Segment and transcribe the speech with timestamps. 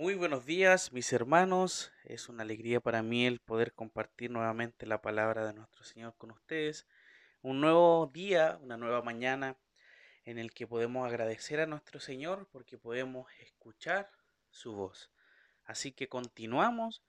[0.00, 1.92] Muy buenos días, mis hermanos.
[2.04, 6.30] Es una alegría para mí el poder compartir nuevamente la palabra de nuestro Señor con
[6.30, 6.86] ustedes.
[7.42, 9.58] Un nuevo día, una nueva mañana
[10.24, 14.10] en el que podemos agradecer a nuestro Señor porque podemos escuchar
[14.48, 15.10] su voz.
[15.66, 17.02] Así que continuamos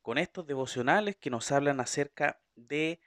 [0.00, 2.98] con estos devocionales que nos hablan acerca de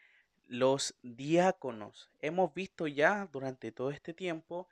[0.45, 2.11] los diáconos.
[2.19, 4.67] Hemos visto ya durante todo este tiempo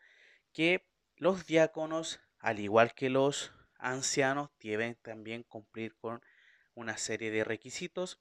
[0.53, 0.85] que
[1.17, 6.21] los diáconos, al igual que los ancianos, deben también cumplir con
[6.75, 8.19] una serie de requisitos.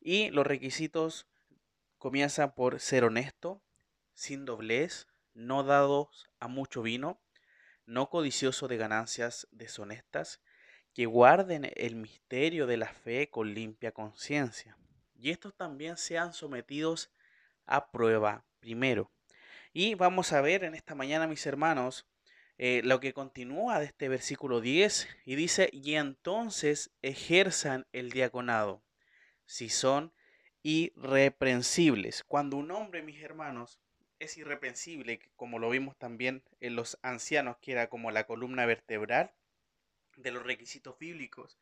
[0.00, 1.26] Y los requisitos
[1.98, 3.62] comienzan por ser honesto,
[4.14, 7.20] sin doblez, no dados a mucho vino,
[7.86, 10.40] no codicioso de ganancias deshonestas,
[10.94, 14.76] que guarden el misterio de la fe con limpia conciencia.
[15.14, 17.10] Y estos también sean sometidos
[17.66, 19.10] a prueba primero.
[19.72, 22.06] Y vamos a ver en esta mañana, mis hermanos,
[22.58, 28.82] eh, lo que continúa de este versículo 10 y dice, y entonces ejerzan el diaconado,
[29.46, 30.12] si son
[30.62, 32.22] irreprensibles.
[32.24, 33.80] Cuando un hombre, mis hermanos,
[34.18, 39.32] es irreprensible, como lo vimos también en los ancianos, que era como la columna vertebral
[40.16, 41.58] de los requisitos bíblicos,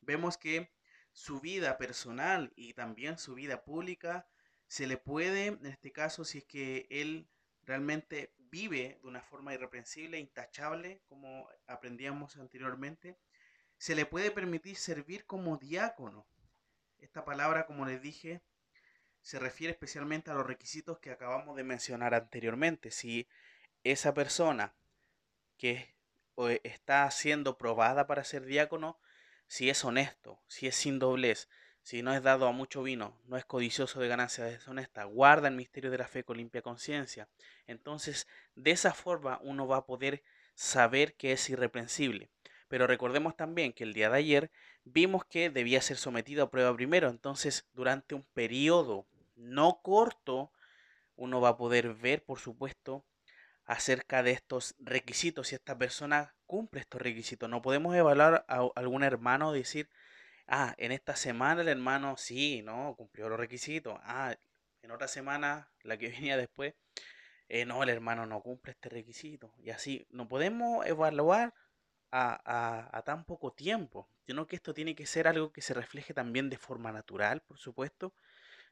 [0.00, 0.70] vemos que
[1.12, 4.26] su vida personal y también su vida pública
[4.68, 7.28] se le puede, en este caso, si es que él
[7.62, 13.16] realmente vive de una forma irreprensible, intachable, como aprendíamos anteriormente,
[13.76, 16.26] se le puede permitir servir como diácono.
[16.98, 18.42] Esta palabra, como les dije,
[19.22, 22.90] se refiere especialmente a los requisitos que acabamos de mencionar anteriormente.
[22.90, 23.28] Si
[23.84, 24.74] esa persona
[25.56, 25.94] que
[26.62, 28.98] está siendo probada para ser diácono,
[29.46, 31.48] si es honesto, si es sin doblez,
[31.88, 35.54] si no es dado a mucho vino, no es codicioso de ganancias deshonestas, guarda el
[35.54, 37.28] misterio de la fe con limpia conciencia,
[37.66, 40.22] entonces de esa forma uno va a poder
[40.54, 42.28] saber que es irreprensible.
[42.68, 44.50] Pero recordemos también que el día de ayer
[44.84, 50.52] vimos que debía ser sometido a prueba primero, entonces durante un periodo no corto,
[51.16, 53.02] uno va a poder ver, por supuesto,
[53.64, 57.48] acerca de estos requisitos, si esta persona cumple estos requisitos.
[57.48, 59.88] No podemos evaluar a algún hermano decir,
[60.48, 63.98] ah, en esta semana el hermano sí, no, cumplió los requisitos.
[64.02, 64.34] Ah,
[64.82, 66.74] en otra semana, la que venía después,
[67.48, 69.54] eh, no, el hermano no cumple este requisito.
[69.58, 71.54] Y así, no podemos evaluar
[72.10, 76.50] a, tan poco tiempo, sino que esto tiene que ser algo que se refleje también
[76.50, 78.14] de forma natural, por supuesto.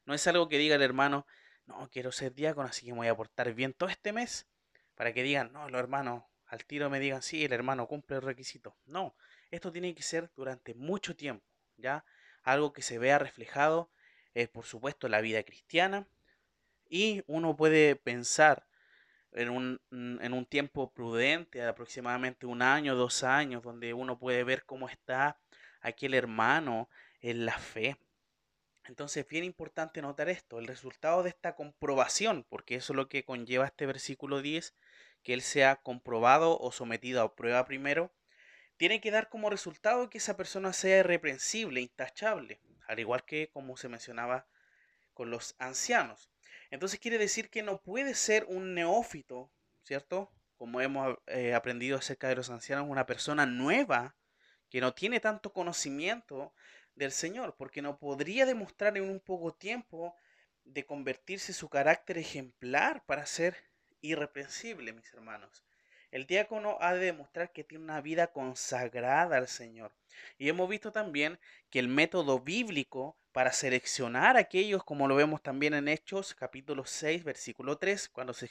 [0.04, 1.26] No es algo que diga el hermano,
[1.66, 4.46] no, quiero ser diácono, así que me voy a portar bien todo este mes,
[4.94, 8.22] para que digan, no, los hermanos al tiro me digan, sí, el hermano cumple el
[8.22, 8.76] requisito.
[8.86, 9.16] No,
[9.50, 11.44] esto tiene que ser durante mucho tiempo.
[11.76, 12.04] ¿Ya?
[12.42, 13.90] Algo que se vea reflejado,
[14.34, 16.08] es por supuesto, la vida cristiana.
[16.88, 18.66] Y uno puede pensar
[19.32, 24.44] en un, mm, en un tiempo prudente, aproximadamente un año, dos años, donde uno puede
[24.44, 25.40] ver cómo está
[25.80, 26.88] aquel hermano
[27.20, 27.96] en la fe.
[28.84, 33.08] Entonces es bien importante notar esto, el resultado de esta comprobación, porque eso es lo
[33.08, 34.74] que conlleva este versículo 10,
[35.22, 38.12] que él sea comprobado o sometido a prueba primero,
[38.76, 43.76] tiene que dar como resultado que esa persona sea irreprensible, intachable, al igual que como
[43.76, 44.46] se mencionaba
[45.14, 46.30] con los ancianos.
[46.70, 49.50] Entonces quiere decir que no puede ser un neófito,
[49.82, 50.30] ¿cierto?
[50.56, 54.16] Como hemos eh, aprendido acerca de los ancianos, una persona nueva
[54.68, 56.52] que no tiene tanto conocimiento
[56.94, 60.16] del Señor, porque no podría demostrar en un poco tiempo
[60.64, 63.56] de convertirse su carácter ejemplar para ser
[64.00, 65.64] irreprensible, mis hermanos.
[66.16, 69.92] El diácono ha de demostrar que tiene una vida consagrada al Señor.
[70.38, 71.38] Y hemos visto también
[71.68, 76.86] que el método bíblico para seleccionar a aquellos, como lo vemos también en Hechos, capítulo
[76.86, 78.48] 6, versículo 3, cuando se,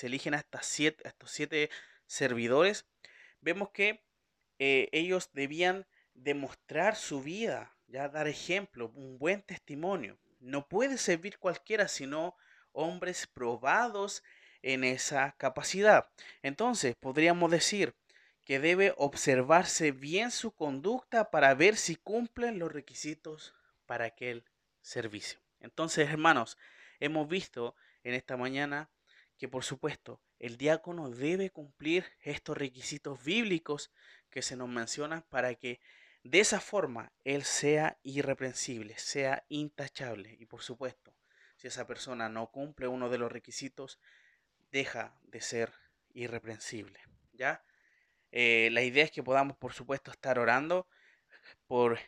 [0.00, 1.68] eligen a, estas siete, estos siete
[2.06, 2.86] servidores,
[3.42, 4.02] vemos que
[4.58, 10.18] eh, ellos debían demostrar su vida, ya dar ejemplo, un buen testimonio.
[10.40, 12.34] No puede servir cualquiera, sino
[12.72, 14.22] hombres probados
[14.62, 16.08] en esa capacidad.
[16.42, 17.94] Entonces, podríamos decir
[18.44, 23.54] que debe observarse bien su conducta para ver si cumplen los requisitos
[23.86, 24.44] para aquel
[24.80, 25.40] servicio.
[25.60, 26.58] Entonces, hermanos,
[26.98, 28.90] hemos visto en esta mañana
[29.38, 33.92] que por supuesto el diácono debe cumplir estos requisitos bíblicos
[34.30, 35.80] que se nos mencionan para que
[36.24, 40.36] de esa forma él sea irreprensible, sea intachable.
[40.38, 41.14] Y por supuesto,
[41.56, 43.98] si esa persona no cumple uno de los requisitos,
[44.72, 45.72] deja de ser
[46.14, 46.98] irreprensible.
[47.32, 47.64] ¿ya?
[48.32, 50.88] Eh, la idea es que podamos, por supuesto, estar orando
[51.66, 51.98] por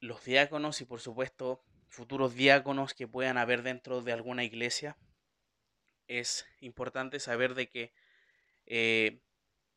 [0.00, 4.96] los diáconos y, por supuesto, futuros diáconos que puedan haber dentro de alguna iglesia.
[6.08, 7.92] Es importante saber de que
[8.66, 9.20] eh,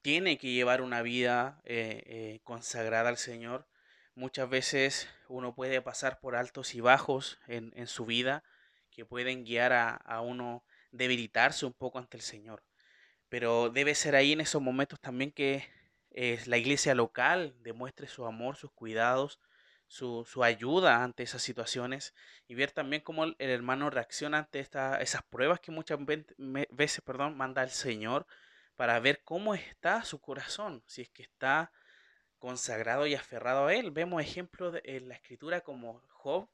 [0.01, 3.67] tiene que llevar una vida eh, eh, consagrada al Señor.
[4.15, 8.43] Muchas veces uno puede pasar por altos y bajos en, su vida
[8.91, 12.63] que pueden guiar a, a uno debilitarse un poco ante el Señor.
[13.29, 15.63] Pero debe ser ahí en esos momentos también que
[16.11, 19.39] eh, la iglesia local demuestre su amor, sus cuidados,
[19.87, 22.13] su, ayuda ante esas situaciones
[22.47, 25.99] y ver también cómo el, hermano reacciona ante esas pruebas que muchas
[26.69, 28.27] veces perdón, manda el Señor
[28.75, 31.71] para ver cómo está su corazón, si es que está
[32.37, 33.91] consagrado y aferrado a Él.
[33.91, 36.47] Vemos ejemplos en la escritura como Job,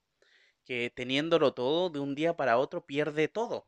[0.64, 3.68] que teniéndolo todo, de un día para otro pierde todo.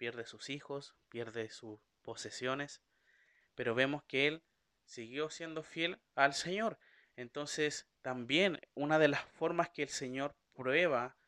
[0.00, 2.80] Pierde sus hijos, pierde sus posesiones,
[3.54, 4.42] pero vemos que él
[4.86, 6.78] siguió siendo fiel al Señor.
[7.16, 11.18] Entonces, también una de las formas que el Señor prueba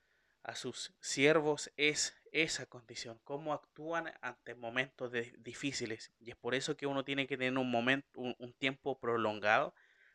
[0.43, 6.11] a sus siervos es esa condición, cómo actúan ante momentos difíciles.
[6.19, 9.75] Y es por eso que uno tiene que tener un momento, un, tiempo prolongado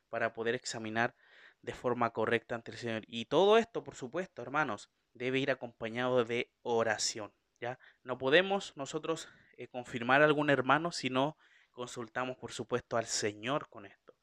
[0.09, 1.13] para poder examinar
[1.61, 3.03] de forma correcta ante el Señor.
[3.05, 7.31] Y todo esto, por supuesto, hermanos, debe ir acompañado de oración.
[7.59, 7.79] ¿Ya?
[8.03, 11.37] No podemos nosotros eh, confirmar a algún hermano si no
[11.71, 14.15] consultamos, por supuesto, al Señor con esto.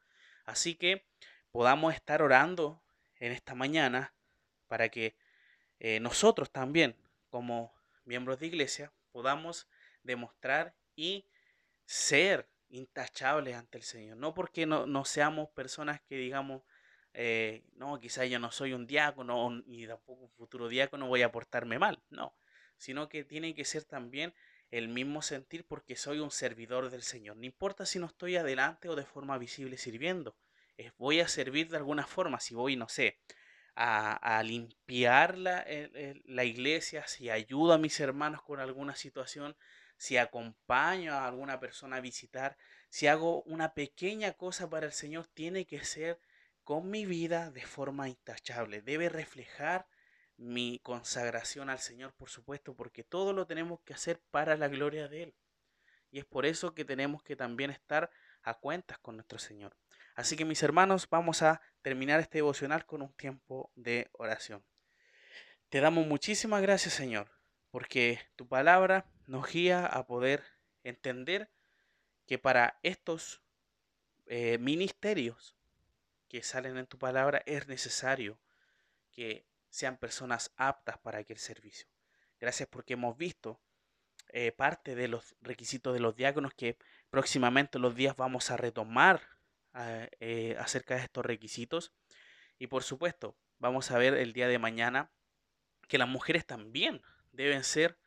[0.45, 1.07] Así que
[1.51, 2.83] podamos estar orando
[3.17, 4.15] en esta mañana
[4.67, 5.17] para que
[5.79, 6.97] eh, nosotros también,
[7.31, 7.73] como
[8.05, 9.69] miembros de iglesia, podamos
[10.03, 11.27] demostrar y
[11.85, 14.17] ser intachables ante el Señor.
[14.17, 16.63] No porque no, seamos personas que digamos,
[17.13, 21.33] eh, no, quizás yo no soy un diácono ni tampoco un futuro diácono voy a
[21.33, 22.03] portarme mal.
[22.11, 22.37] No,
[22.77, 24.35] sino que tiene que ser también
[24.71, 27.37] el mismo sentir porque soy un servidor del Señor.
[27.37, 30.37] No importa si no estoy adelante o de forma visible sirviendo.
[30.99, 32.41] voy a servir de alguna forma.
[32.41, 33.21] Si voy, no sé,
[33.77, 35.65] a, limpiar la,
[36.25, 39.57] la, iglesia, si ayudo a mis hermanos con alguna situación,
[39.97, 42.57] si acompaño a alguna persona a visitar,
[42.91, 46.21] si hago una pequeña cosa para el Señor, tiene que ser
[46.63, 48.83] con mi vida de forma intachable.
[48.83, 49.87] Debe reflejar
[50.37, 55.09] mi consagración al Señor, por supuesto, porque todo lo tenemos que hacer para la gloria
[55.09, 55.35] de Él.
[56.11, 58.11] Y es por eso que tenemos que también estar
[58.43, 59.77] a cuentas con nuestro Señor.
[60.15, 64.65] Así que mis hermanos, vamos a terminar este devocional con un tiempo de oración.
[65.71, 67.31] Te damos muchísimas gracias, Señor,
[67.71, 70.45] porque tu palabra nos guía a poder
[70.85, 71.51] entender
[72.27, 73.43] que para estos
[74.27, 75.57] eh, ministerios
[76.29, 78.39] que salen en tu palabra es necesario
[79.11, 81.89] que sean personas aptas para aquel servicio.
[82.39, 83.61] Gracias porque hemos visto
[84.29, 86.79] eh, parte de los requisitos de los diáconos que
[87.11, 89.21] próximamente los días vamos a retomar
[89.73, 91.93] ah, eh, acerca de estos requisitos.
[92.57, 95.11] Y por supuesto, vamos a ver el día de mañana
[95.89, 97.99] que las mujeres también deben ser,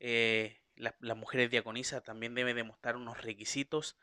[0.00, 3.96] eh, las mujeres diaconisas también deben demostrar unos requisitos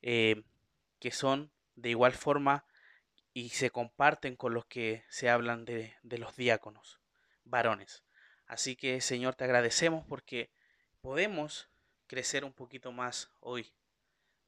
[0.00, 2.64] que son de igual forma
[3.32, 7.00] y se comparten con los que se hablan de, de los diáconos,
[7.44, 8.04] varones.
[8.46, 10.50] Así que Señor, te agradecemos porque
[11.00, 11.70] podemos
[12.06, 13.72] crecer un poquito más hoy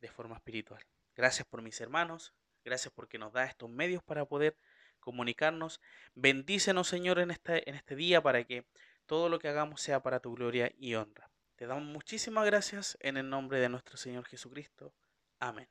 [0.01, 0.85] de forma espiritual.
[1.15, 2.35] Gracias por mis hermanos,
[2.65, 4.57] gracias porque nos da estos medios para poder
[4.99, 5.81] comunicarnos.
[6.15, 8.67] Bendícenos, Señor, en este, en este día para que
[9.07, 11.31] todo lo que hagamos sea para tu gloria y honra.
[11.57, 14.95] Te damos muchísimas gracias en el nombre de nuestro Señor Jesucristo.
[15.39, 15.69] Amén.